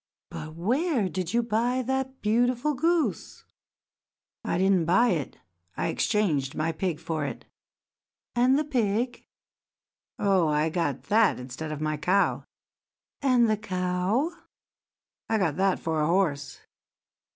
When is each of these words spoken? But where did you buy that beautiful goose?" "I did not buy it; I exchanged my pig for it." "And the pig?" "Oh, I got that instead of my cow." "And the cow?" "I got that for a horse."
But 0.31 0.55
where 0.55 1.07
did 1.07 1.31
you 1.31 1.43
buy 1.43 1.83
that 1.83 2.23
beautiful 2.23 2.73
goose?" 2.73 3.45
"I 4.43 4.57
did 4.57 4.71
not 4.71 4.87
buy 4.87 5.09
it; 5.09 5.37
I 5.77 5.89
exchanged 5.89 6.55
my 6.55 6.71
pig 6.71 6.99
for 6.99 7.23
it." 7.23 7.45
"And 8.33 8.57
the 8.57 8.63
pig?" 8.65 9.27
"Oh, 10.17 10.47
I 10.47 10.69
got 10.71 11.03
that 11.03 11.39
instead 11.39 11.71
of 11.71 11.81
my 11.81 11.97
cow." 11.97 12.45
"And 13.21 13.47
the 13.47 13.57
cow?" 13.57 14.31
"I 15.29 15.37
got 15.37 15.57
that 15.57 15.77
for 15.79 16.01
a 16.01 16.07
horse." 16.07 16.61